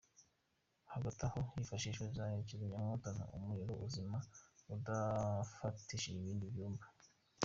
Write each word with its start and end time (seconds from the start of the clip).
Hagatai 0.93 1.25
aho, 1.27 1.41
hifashishijwe 1.55 2.05
za 2.17 2.25
kizimyamwoto 2.47 3.07
nto, 3.15 3.25
umuriro 3.37 3.73
uzima 3.85 4.17
udafatishije 4.75 6.17
ibindi 6.19 6.45
byumba. 6.53 6.85